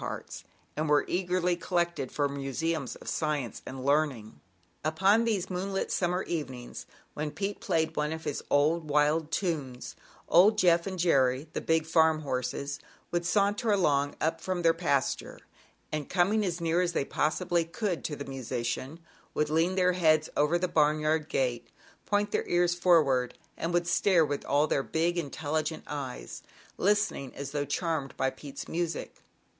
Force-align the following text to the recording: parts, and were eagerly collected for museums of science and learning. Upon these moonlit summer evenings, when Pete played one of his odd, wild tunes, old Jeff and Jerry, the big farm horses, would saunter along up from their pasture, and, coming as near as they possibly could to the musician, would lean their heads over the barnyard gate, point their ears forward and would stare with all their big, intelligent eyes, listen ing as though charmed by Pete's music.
parts, 0.01 0.43
and 0.75 0.89
were 0.89 1.05
eagerly 1.07 1.55
collected 1.55 2.11
for 2.11 2.27
museums 2.27 2.95
of 2.95 3.07
science 3.07 3.61
and 3.67 3.85
learning. 3.85 4.39
Upon 4.83 5.25
these 5.25 5.47
moonlit 5.51 5.91
summer 5.91 6.23
evenings, 6.23 6.87
when 7.13 7.29
Pete 7.29 7.59
played 7.61 7.95
one 7.95 8.11
of 8.11 8.23
his 8.23 8.43
odd, 8.49 8.85
wild 8.85 9.29
tunes, 9.29 9.95
old 10.27 10.57
Jeff 10.57 10.87
and 10.87 10.97
Jerry, 10.97 11.45
the 11.53 11.61
big 11.61 11.85
farm 11.85 12.21
horses, 12.21 12.79
would 13.11 13.27
saunter 13.27 13.71
along 13.71 14.15
up 14.19 14.41
from 14.41 14.63
their 14.63 14.73
pasture, 14.73 15.37
and, 15.91 16.09
coming 16.09 16.43
as 16.43 16.59
near 16.59 16.81
as 16.81 16.93
they 16.93 17.05
possibly 17.05 17.63
could 17.63 18.03
to 18.05 18.15
the 18.15 18.25
musician, 18.25 18.99
would 19.35 19.51
lean 19.51 19.75
their 19.75 19.93
heads 19.93 20.31
over 20.35 20.57
the 20.57 20.67
barnyard 20.67 21.29
gate, 21.29 21.67
point 22.07 22.31
their 22.31 22.47
ears 22.47 22.73
forward 22.73 23.37
and 23.55 23.71
would 23.71 23.85
stare 23.85 24.25
with 24.25 24.43
all 24.45 24.65
their 24.65 24.81
big, 24.81 25.15
intelligent 25.19 25.83
eyes, 25.85 26.41
listen 26.79 27.17
ing 27.17 27.35
as 27.35 27.51
though 27.51 27.65
charmed 27.65 28.17
by 28.17 28.31
Pete's 28.31 28.67
music. 28.67 29.13